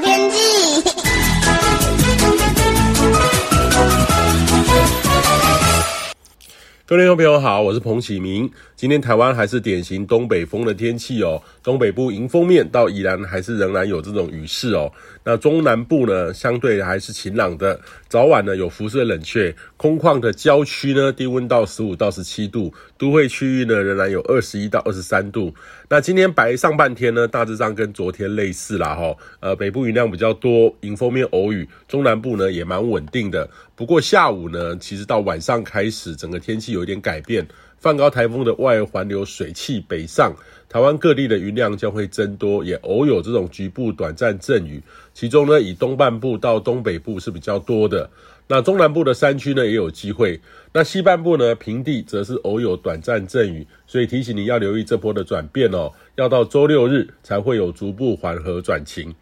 [0.00, 0.36] 天气。
[6.86, 8.50] 各位听众朋友好，我是彭启明。
[8.78, 14.88] 今天台湾还是典型东北风的天气哦，东北部迎风面到宜兰还是仍然有这种雨势哦。
[15.24, 25.52] 那中南部呢，相对还是晴朗的，早晚呢有辐射冷却，空旷的郊区呢低温到十五到十七度，都会区域呢仍然有二十一到二十三度。
[25.88, 33.50] 那今天白上半天呢，大致上跟昨天类似啦哈，呃北部云量比较多，迎风面偶雨，中南部呢也蛮稳定的。
[33.74, 37.44] 不过下午呢，其实到晚上开始，整个天气有一点改变。
[37.78, 40.34] 梵高台风的外环流水汽北上，
[40.68, 44.82] 台湾各地的云量将会增多，也偶有这种局部短暂阵雨。
[45.14, 48.10] 其中呢，以东半部到东北部是比较多的。
[48.48, 50.40] 那中南部的山区呢，也有机会。
[50.72, 53.66] 那西半部呢，平地则是偶有短暂阵雨。
[53.86, 59.14] 所以提醒你要留意这波的转变哦，要到周六日才会有逐步缓和转晴。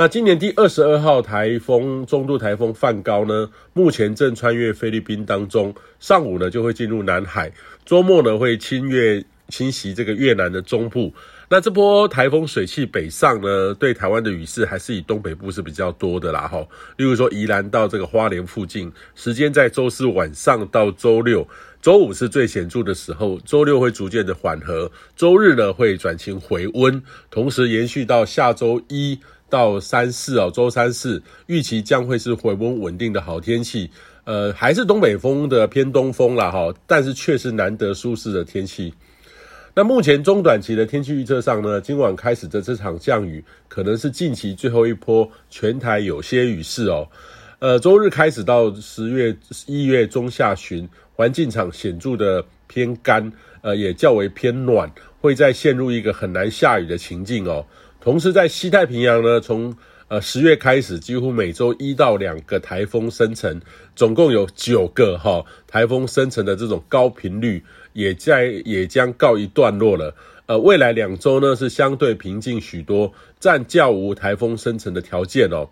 [0.00, 7.52] 那今年第二十二号台风中度台风梵高呢，目前正穿越菲律宾当中，上午呢就会进入南海，
[7.84, 11.12] 周末呢会侵越侵袭这个越南的中部。
[11.50, 16.66] 那这波台风水汽北上呢，对台湾的雨势还是以东北部是比较多的啦哈。
[16.96, 21.46] 例如说宜兰到这个花莲附近，时间在周四晚上到周六，
[21.82, 29.18] 周五是最显著的时候，周六会逐渐的缓和，周日呢会转晴回温，同时延续到下周一。
[29.50, 33.90] 到三四哦，周三四预期将会是回温稳定的好天气，
[34.24, 38.94] 呃，还是东北风的偏东风啦哈，但是却是难得舒适的天气。
[39.74, 47.06] 那目前中短期的天气预测上呢，今晚开始的这场降雨可能是近期最后一波全台有些雨势哦。
[47.60, 54.90] 呃，周日开始到十月一月中下旬，环境场显著的偏干，呃，也较为偏暖，
[55.20, 57.64] 会再陷入一个很难下雨的情境哦。
[58.00, 59.76] 同时，在西太平洋呢，从
[60.08, 63.60] 呃十月开始，几乎每周一到两个台风生成，
[63.94, 67.62] 总共有九个哈、哦、台风生成的这种高频率，
[67.92, 70.14] 也在也将告一段落了。
[70.46, 75.68] 呃，未来两周呢是相对平静许多，暂较无台风生成的条件哦。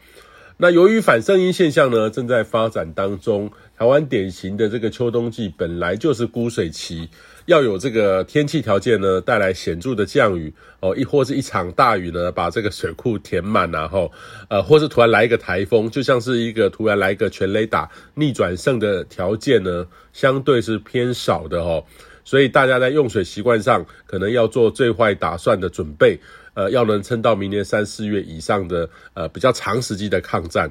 [0.60, 7.08] 那由于反声音现象呢正在发展当中，台湾典型的这个秋冬季本来就是枯水期。
[7.46, 14.10] 要有这个天气条件呢，带来显著的降雨哦，亦或是一场大雨呢，把这个水库填满，然后
[14.50, 21.84] 呃，或是突然来一个台风，就像是一个突然来一个全雷打逆转胜的条件呢，相对是偏少的哦。
[22.24, 26.20] 所以大家在用水习惯上，可能要做最坏打算的准备，
[26.58, 30.68] 呃，要能撑到明年三四月以上的呃比较长时期的抗战。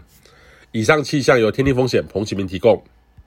[0.73, 2.83] 以上气象由天地风险彭启明提供。